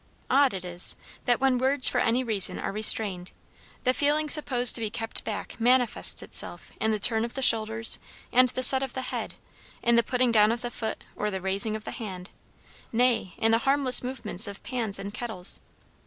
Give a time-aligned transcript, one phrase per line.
[0.31, 0.95] Odd it is,
[1.25, 3.31] that when words for any reason are restrained,
[3.83, 7.99] the feeling supposed to be kept back manifests itself in the turn of the shoulders
[8.33, 9.35] and the set of the head,
[9.83, 12.31] in the putting down of the foot or the raising of the hand,
[12.91, 15.59] nay, in the harmless movements of pans and kettles.